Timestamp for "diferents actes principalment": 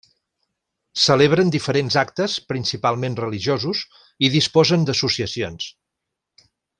1.55-3.19